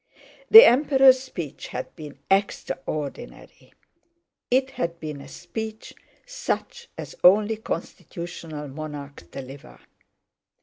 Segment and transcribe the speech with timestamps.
[0.49, 3.71] The Emperor's speech had been extraordinary.
[4.49, 5.93] It had been a speech
[6.25, 9.79] such as only constitutional monarchs deliver.